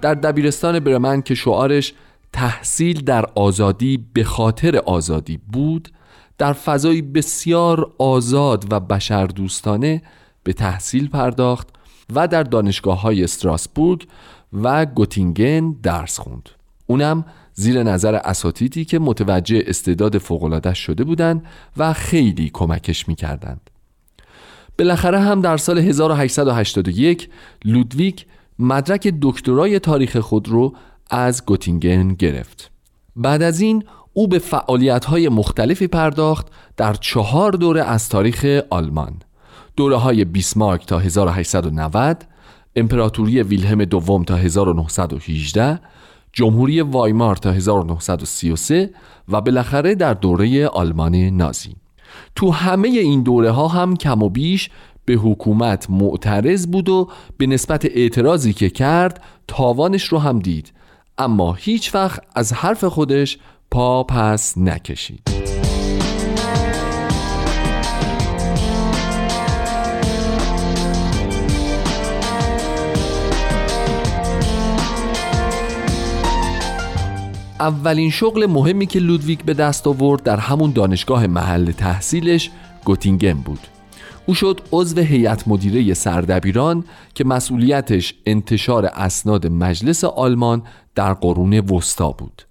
[0.01, 1.93] در دبیرستان برمن که شعارش
[2.37, 5.89] تحصیل در آزادی به خاطر آزادی بود
[6.37, 10.01] در فضایی بسیار آزاد و بشردوستانه
[10.43, 11.67] به تحصیل پرداخت
[12.15, 14.07] و در دانشگاه های استراسبورگ
[14.53, 16.49] و گوتینگن درس خوند.
[16.87, 21.45] اونم زیر نظر اساتیدی که متوجه استعداد فوقلاده شده بودند
[21.77, 23.69] و خیلی کمکش می‌کردند.
[24.79, 27.29] بالاخره هم در سال 1881
[27.65, 28.25] لودویک
[28.59, 30.73] مدرک دکترای تاریخ خود رو
[31.09, 32.71] از گوتینگن گرفت.
[33.15, 39.13] بعد از این او به فعالیت های مختلفی پرداخت در چهار دوره از تاریخ آلمان.
[39.75, 42.25] دوره های بیسمارک تا 1890
[42.75, 45.79] امپراتوری ویلهم دوم تا 1918
[46.33, 48.89] جمهوری وایمار تا 1933
[49.27, 51.75] و بالاخره در دوره آلمان نازی.
[52.35, 54.69] تو همه این دوره ها هم کم و بیش
[55.05, 60.71] به حکومت معترض بود و به نسبت اعتراضی که کرد تاوانش رو هم دید.
[61.19, 63.37] اما هیچ وقت از حرف خودش
[63.71, 65.21] پا پس نکشید.
[77.59, 82.51] اولین شغل مهمی که لودویک به دست آورد در همون دانشگاه محل تحصیلش
[82.85, 83.76] گوتینگن بود.
[84.27, 90.63] او شد عضو هیئت مدیره سردبیران که مسئولیتش انتشار اسناد مجلس آلمان
[90.95, 92.41] در قرون وسطا بود.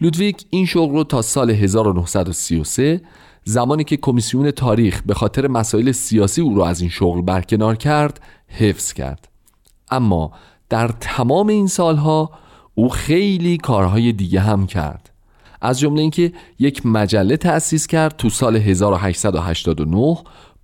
[0.00, 3.00] لودویک این شغل رو تا سال 1933
[3.44, 8.20] زمانی که کمیسیون تاریخ به خاطر مسائل سیاسی او را از این شغل برکنار کرد
[8.48, 9.28] حفظ کرد.
[9.90, 10.32] اما
[10.68, 12.30] در تمام این سالها
[12.74, 15.10] او خیلی کارهای دیگه هم کرد.
[15.60, 20.16] از جمله اینکه یک مجله تأسیس کرد تو سال 1889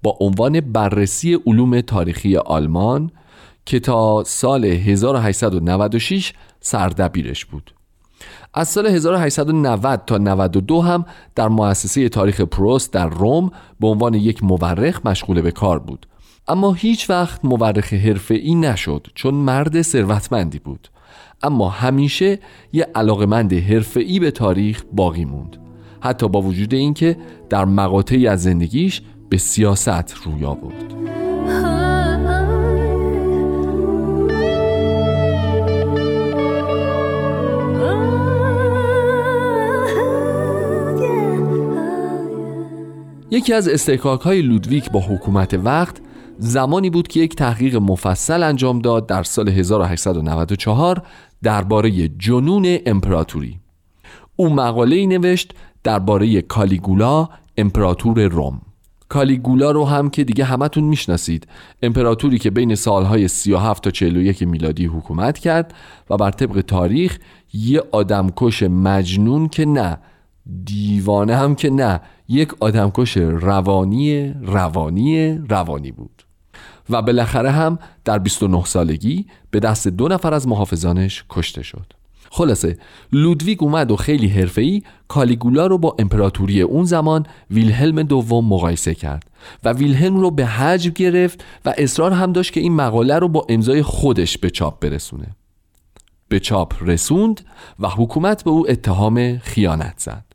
[0.03, 3.11] با عنوان بررسی علوم تاریخی آلمان
[3.67, 7.75] که تا سال 1896 سردبیرش بود.
[8.55, 14.45] از سال 1890 تا 92 هم در مؤسسه تاریخ پروست در روم به عنوان یک
[14.45, 16.07] مورخ مشغول به کار بود.
[16.49, 20.89] اما هیچ وقت مورخ حرفه‌ای نشد چون مرد ثروتمندی بود.
[21.43, 22.39] اما همیشه
[22.73, 25.57] یه علاقمند حرفه‌ای به تاریخ باقی موند.
[26.01, 27.17] حتی با وجود اینکه
[27.51, 30.93] در مقاطعی از زندگیش به سیاست روی آورد.
[43.31, 45.97] یکی از استحقاق های لودویک با حکومت وقت
[46.39, 51.03] زمانی بود که یک تحقیق مفصل انجام داد در سال 1894
[51.43, 53.61] درباره جنون امپراتوری.
[54.37, 55.53] او مقاله ای نوشت
[55.85, 58.72] درباره کالیگولا امپراتور روم.
[59.13, 61.47] کالیگولا رو هم که دیگه همتون می‌شناسید.
[61.83, 65.75] امپراتوری که بین سالهای 37 تا 41 میلادی حکومت کرد
[66.11, 67.19] و بر طبق تاریخ
[67.53, 69.99] یه آدمکش مجنون که نه
[70.65, 76.23] دیوانه هم که نه یک آدمکش روانی روانی روانی بود.
[76.91, 82.02] و بالاخره هم در 29 سالگی به دست دو نفر از محافظانش کشته شد.
[82.35, 82.79] خلاصه
[83.13, 89.31] لودویگ اومد و خیلی حرفه‌ای کالیگولا رو با امپراتوری اون زمان ویلهلم دوم مقایسه کرد
[89.65, 93.47] و ویلهلم رو به حجب گرفت و اصرار هم داشت که این مقاله رو با
[93.49, 95.27] امضای خودش به چاپ برسونه.
[96.29, 97.41] به چاپ رسوند
[97.79, 100.32] و حکومت به او اتهام خیانت زد.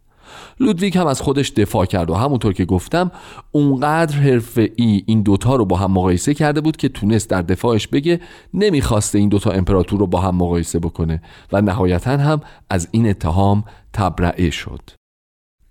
[0.59, 3.11] لودویک هم از خودش دفاع کرد و همونطور که گفتم
[3.51, 7.87] اونقدر حرفه ای این دوتا رو با هم مقایسه کرده بود که تونست در دفاعش
[7.87, 8.19] بگه
[8.53, 13.63] نمی‌خواسته این دوتا امپراتور رو با هم مقایسه بکنه و نهایتا هم از این اتهام
[13.93, 14.81] تبرئه شد.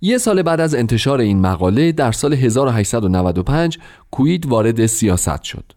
[0.01, 3.79] یه سال بعد از انتشار این مقاله در سال 1895
[4.11, 5.73] کوید وارد سیاست شد.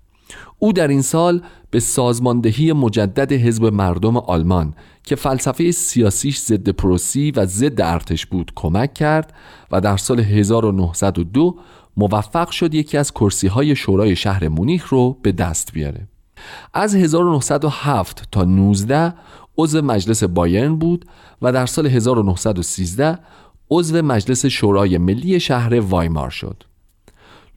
[0.59, 1.41] او در این سال
[1.71, 4.73] به سازماندهی مجدد حزب مردم آلمان
[5.09, 9.33] که فلسفه سیاسیش ضد پروسی و ضد ارتش بود کمک کرد
[9.71, 11.55] و در سال 1902
[11.97, 16.07] موفق شد یکی از کرسی های شورای شهر مونیخ رو به دست بیاره.
[16.73, 19.13] از 1907 تا 19
[19.57, 21.05] عضو مجلس بایرن بود
[21.41, 23.19] و در سال 1913
[23.71, 26.63] عضو مجلس شورای ملی شهر وایمار شد.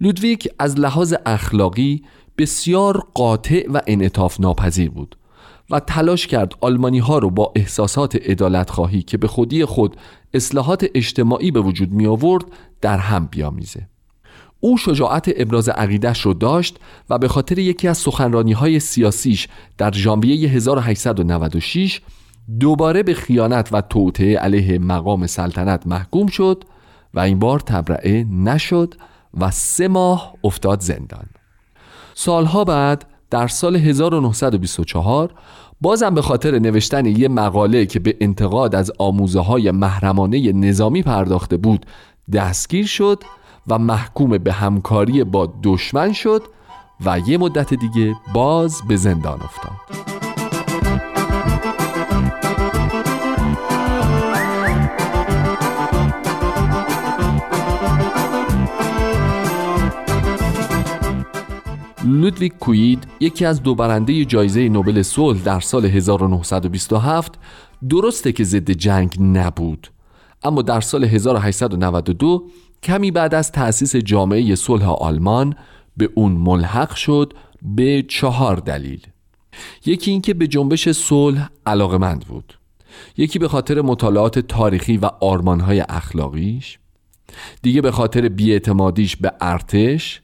[0.01, 2.03] لودویک از لحاظ اخلاقی
[2.39, 5.17] بسیار قاطع و انعطاف ناپذیر بود.
[5.73, 9.97] و تلاش کرد آلمانی ها رو با احساسات ادالت خواهی که به خودی خود
[10.35, 12.45] اصلاحات اجتماعی به وجود می آورد
[12.81, 13.89] در هم بیامیزه.
[14.61, 16.79] او شجاعت ابراز عقیدش رو داشت
[17.11, 19.49] و به خاطر یکی از سخنرانی های سیاسیش
[19.79, 22.01] در ژانویه 1896
[22.61, 26.65] دوباره به خیانت و توطعه علیه مقام سلطنت محکوم شد
[27.15, 28.95] و این بار تبرئه نشد
[29.41, 31.27] و سه ماه افتاد زندان.
[32.15, 35.31] سالها بعد در سال 1924
[35.81, 41.57] بازم به خاطر نوشتن یه مقاله که به انتقاد از آموزه های محرمانه نظامی پرداخته
[41.57, 41.87] بود
[42.33, 43.23] دستگیر شد
[43.69, 46.43] و محکوم به همکاری با دشمن شد
[47.05, 50.12] و یه مدت دیگه باز به زندان افتاد.
[62.33, 67.35] لودویگ کوید یکی از دو برنده جایزه نوبل صلح در سال 1927
[67.89, 69.89] درسته که ضد جنگ نبود.
[70.43, 72.47] اما در سال 1892
[72.83, 75.55] کمی بعد از تأسیس جامعه صلح آلمان
[75.97, 79.07] به اون ملحق شد به چهار دلیل.
[79.87, 82.59] یکی اینکه به جنبش صلح علاقمند بود.
[83.17, 86.79] یکی به خاطر مطالعات تاریخی و آرمانهای اخلاقیش.
[87.63, 90.23] دیگه به خاطر بیاعتمادیش به ارتش.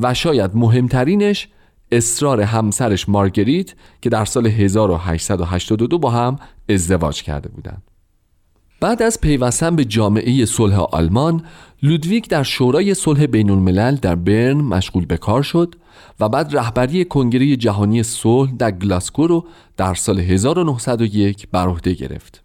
[0.00, 1.48] و شاید مهمترینش
[1.92, 6.36] اصرار همسرش مارگریت که در سال 1882 با هم
[6.68, 7.82] ازدواج کرده بودند.
[8.80, 11.44] بعد از پیوستن به جامعه صلح آلمان
[11.82, 15.74] لودویک در شورای صلح بین الملل در برن مشغول به کار شد
[16.20, 22.42] و بعد رهبری کنگره جهانی صلح در گلاسکو رو در سال 1901 بر عهده گرفت.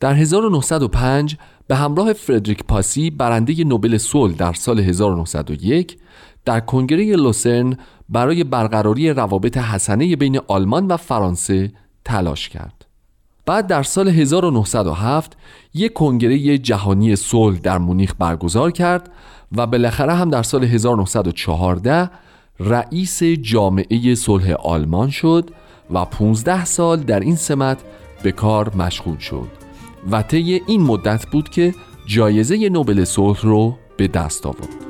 [0.00, 1.36] در 1905
[1.66, 5.96] به همراه فردریک پاسی برنده نوبل صلح در سال 1901
[6.44, 7.76] در کنگره لوسرن
[8.08, 11.72] برای برقراری روابط حسنه بین آلمان و فرانسه
[12.04, 12.86] تلاش کرد.
[13.46, 15.36] بعد در سال 1907
[15.74, 19.10] یک کنگره جهانی صلح در مونیخ برگزار کرد
[19.56, 22.10] و بالاخره هم در سال 1914
[22.60, 25.50] رئیس جامعه صلح آلمان شد
[25.90, 27.78] و 15 سال در این سمت
[28.22, 29.48] به کار مشغول شد
[30.10, 31.74] و طی این مدت بود که
[32.06, 34.89] جایزه نوبل صلح رو به دست آورد.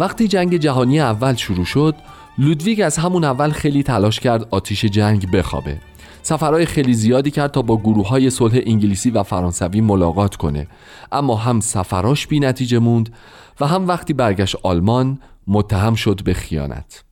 [0.00, 1.94] وقتی جنگ جهانی اول شروع شد
[2.38, 5.80] لودویگ از همون اول خیلی تلاش کرد آتیش جنگ بخوابه.
[6.22, 10.66] سفرهای خیلی زیادی کرد تا با گروه های صلح انگلیسی و فرانسوی ملاقات کنه.
[11.12, 13.14] اما هم سفراش بی نتیجه موند
[13.60, 17.04] و هم وقتی برگشت آلمان متهم شد به خیانت.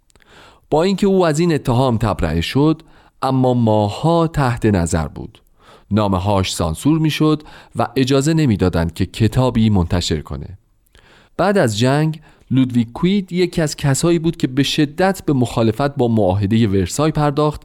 [0.70, 2.82] با اینکه او از این اتهام تبرئه شد
[3.22, 5.42] اما ماها تحت نظر بود.
[5.90, 7.42] نامه هاش سانسور می شد
[7.76, 10.58] و اجازه نمی‌دادند که کتابی منتشر کنه.
[11.36, 12.20] بعد از جنگ
[12.50, 17.62] لودویگ کوید یکی از کسایی بود که به شدت به مخالفت با معاهده ورسای پرداخت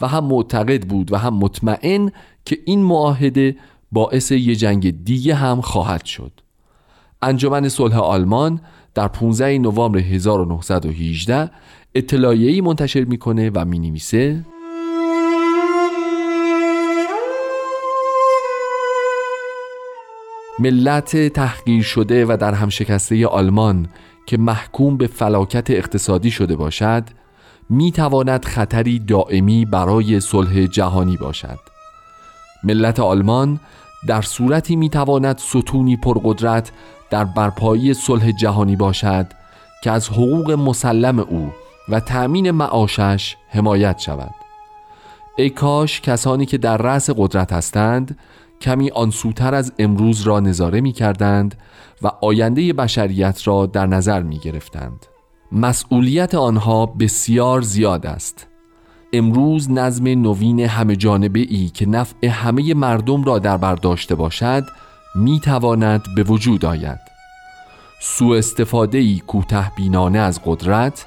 [0.00, 2.12] و هم معتقد بود و هم مطمئن
[2.44, 3.56] که این معاهده
[3.92, 6.32] باعث یه جنگ دیگه هم خواهد شد.
[7.22, 8.60] انجمن صلح آلمان
[8.94, 11.50] در 15 نوامبر 1918
[11.94, 14.44] اطلاعیه‌ای منتشر می‌کنه و می‌نویسه
[20.58, 23.88] ملت تحقیر شده و در هم شکسته آلمان
[24.26, 27.04] که محکوم به فلاکت اقتصادی شده باشد
[27.70, 31.58] می تواند خطری دائمی برای صلح جهانی باشد.
[32.64, 33.60] ملت آلمان
[34.06, 36.72] در صورتی می تواند ستونی پرقدرت
[37.10, 39.26] در برپایی صلح جهانی باشد
[39.82, 41.52] که از حقوق مسلم او
[41.88, 44.34] و تأمین معاشش حمایت شود.
[45.38, 48.18] ای کاش کسانی که در رأس قدرت هستند
[48.60, 51.54] کمی آنسوتر از امروز را نظاره می کردند
[52.02, 55.06] و آینده بشریت را در نظر می گرفتند.
[55.52, 58.46] مسئولیت آنها بسیار زیاد است.
[59.12, 64.64] امروز نظم نوین همه جانبه ای که نفع همه مردم را در بر داشته باشد
[65.14, 66.98] می تواند به وجود آید.
[68.00, 71.06] سوء استفاده ای کوته بینانه از قدرت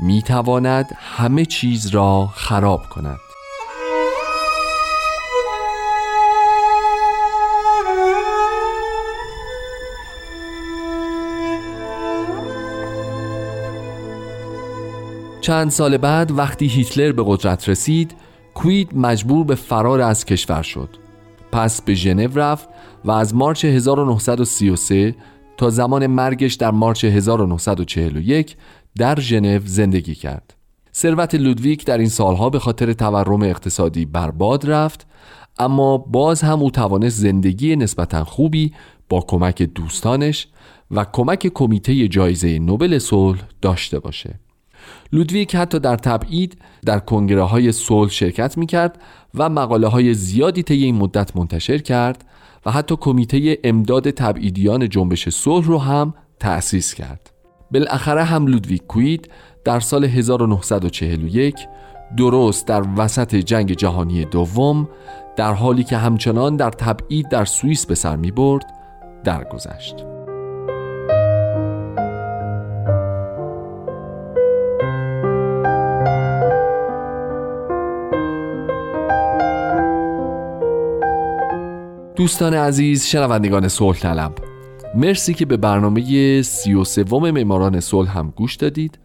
[0.00, 3.29] می تواند همه چیز را خراب کند.
[15.40, 18.14] چند سال بعد وقتی هیتلر به قدرت رسید
[18.54, 20.88] کوید مجبور به فرار از کشور شد.
[21.52, 22.68] پس به ژنو رفت
[23.04, 25.14] و از مارچ 1933
[25.56, 28.56] تا زمان مرگش در مارچ 1941
[28.98, 30.54] در ژنو زندگی کرد.
[30.94, 35.06] ثروت لودویک در این سالها به خاطر تورم اقتصادی برباد رفت
[35.58, 38.72] اما باز هم او توانست زندگی نسبتا خوبی
[39.08, 40.48] با کمک دوستانش
[40.90, 44.49] و کمک کمیته جایزه نوبل صلح داشته باشه.
[45.12, 49.00] لودویک حتی در تبعید در کنگره های صلح شرکت می کرد
[49.34, 52.24] و مقاله های زیادی طی این مدت منتشر کرد
[52.66, 57.30] و حتی کمیته امداد تبعیدیان جنبش صلح رو هم تأسیس کرد
[57.72, 59.30] بالاخره هم لودویک کوید
[59.64, 61.54] در سال 1941
[62.16, 64.88] درست در وسط جنگ جهانی دوم
[65.36, 68.64] در حالی که همچنان در تبعید در سوئیس به سر می برد
[69.24, 70.09] درگذشت.
[82.20, 84.32] دوستان عزیز شنوندگان صلح طلب
[84.94, 88.98] مرسی که به برنامه سی و سوم معماران صلح هم گوش دادید.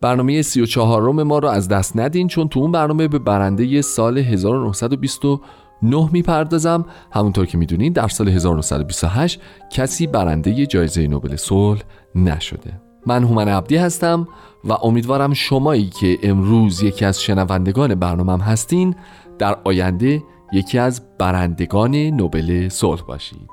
[0.00, 3.82] برنامه سی و چهارم ما رو از دست ندین چون تو اون برنامه به برنده
[3.82, 6.84] سال 1929 می‌پردازم.
[7.12, 9.40] همونطور که می‌دونین در سال 1928
[9.70, 11.82] کسی برنده جایزه نوبل صلح
[12.14, 12.80] نشده.
[13.06, 14.28] من هومن عبدی هستم
[14.64, 18.94] و امیدوارم شمایی که امروز یکی از شنوندگان برنامه هستین
[19.38, 20.22] در آینده
[20.52, 23.50] یکی از برندگان نوبل صلح باشید.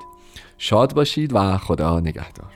[0.58, 2.52] شاد باشید و خدا نگهدار.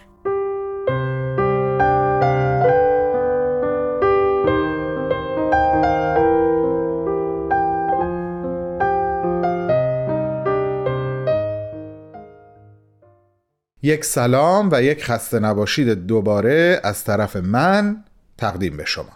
[13.82, 18.04] یک سلام و یک خسته نباشید دوباره از طرف من
[18.38, 19.12] تقدیم به شما.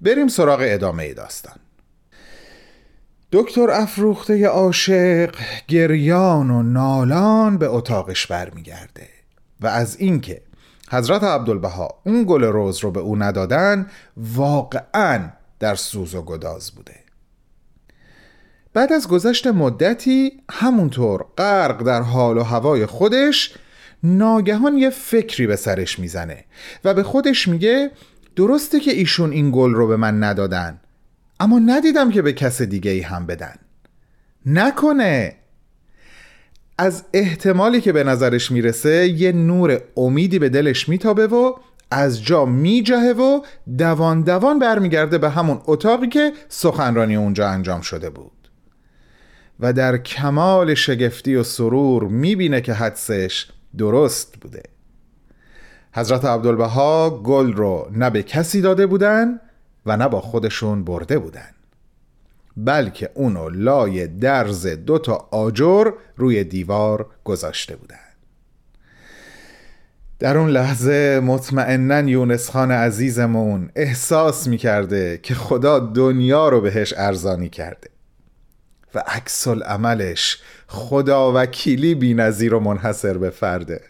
[0.00, 1.63] بریم سراغ ادامه داستان.
[3.32, 5.34] دکتر افروخته عاشق
[5.68, 9.08] گریان و نالان به اتاقش برمیگرده
[9.60, 10.42] و از اینکه
[10.90, 16.94] حضرت عبدالبها اون گل روز رو به او ندادن واقعا در سوز و گداز بوده.
[18.72, 23.54] بعد از گذشت مدتی همونطور غرق در حال و هوای خودش
[24.02, 26.44] ناگهان یه فکری به سرش می‌زنه
[26.84, 27.90] و به خودش میگه
[28.36, 30.80] درسته که ایشون این گل رو به من ندادن
[31.40, 33.54] اما ندیدم که به کس دیگه ای هم بدن.
[34.46, 35.36] نکنه.
[36.78, 41.52] از احتمالی که به نظرش می‌رسه یه نور امیدی به دلش میتابه و
[41.90, 43.40] از جا میجهه و
[43.78, 48.32] دوان دوان برمیگرده به همون اتاقی که سخنرانی اونجا انجام شده بود.
[49.60, 53.46] و در کمال شگفتی و سرور می‌بینه که حدسش
[53.78, 54.62] درست بوده.
[55.94, 59.40] حضرت عبدالبها گل رو نه به کسی داده بودن
[59.86, 61.50] و نه با خودشون برده بودن.
[62.56, 67.96] بلکه اونو لای درز دو تا آجر روی دیوار گذاشته بودن.
[70.18, 77.48] در اون لحظه مطمئنا یونس خان عزیزمون احساس می‌کرده که خدا دنیا رو بهش ارزانی
[77.48, 77.88] کرده
[78.94, 83.80] و عکس عملش خدا وکیلی بی نظیر و منحصر به فرده.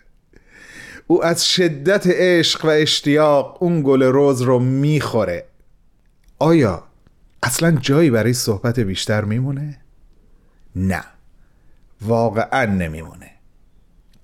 [1.07, 5.45] او از شدت عشق و اشتیاق اون گل روز رو می‌خوره.
[6.45, 6.83] آیا
[7.43, 9.81] اصلا جایی برای صحبت بیشتر میمونه؟
[10.77, 11.05] نه
[12.01, 13.31] واقعا نمیمونه.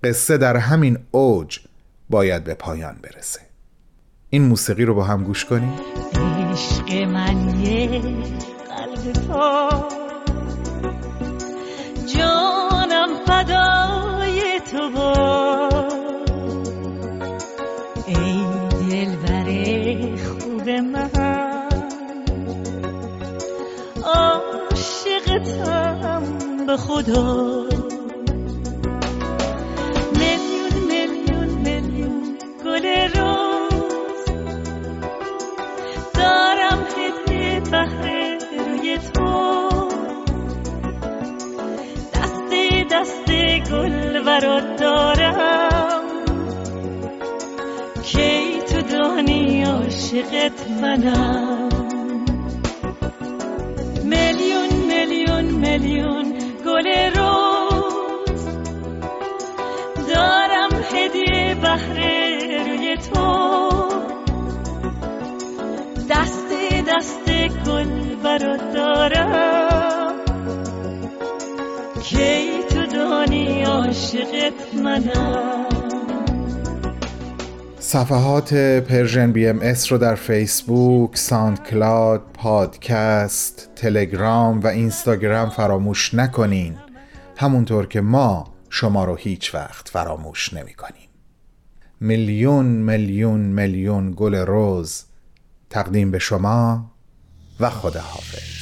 [0.05, 1.59] قصه در همین اوج
[2.11, 3.41] باید به پایان برسه.
[4.31, 5.73] این موسیقی رو با هم گوش کنیم.
[6.53, 8.01] عشق من یه
[8.69, 9.71] قلب تو.
[12.17, 15.69] جانم فدای تو با
[18.07, 18.45] ای
[18.91, 21.20] دل خوب من.
[26.71, 27.67] به خدا.
[30.19, 34.25] میلیون میلیون میلیون گل روز.
[36.15, 39.69] دارم هدیه بهره روی تو.
[42.15, 42.53] دست
[42.91, 43.31] دست
[43.71, 46.03] گل برات دارم.
[48.03, 51.69] کی تو دانی عاشقت منم؟
[55.61, 56.30] میلیون
[56.71, 58.45] گل روز.
[60.15, 63.51] دارم هدیه بهره روی تو.
[66.11, 66.53] دست
[66.89, 67.31] دست
[67.67, 70.15] گل برات دارم.
[72.03, 75.80] کی تو دانی عاشقت منم؟
[77.91, 86.77] صفحات Persian BMS رو در فیسبوک، SoundCloud، پادکست، تلگرام و اینستاگرام فراموش نکنین.
[87.37, 91.09] همونطور که ما شما رو هیچ وقت فراموش نمی کنیم.
[92.01, 95.05] میلیون میلیون میلیون گل روز
[95.71, 96.91] تقدیم به شما
[97.61, 98.60] و خدا حافظ